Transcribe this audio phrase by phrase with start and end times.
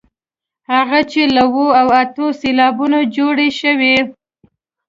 [0.71, 3.95] هغه چې له اوو او اتو سېلابونو جوړې شوې.